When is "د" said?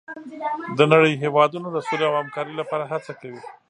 0.77-0.79, 1.71-1.77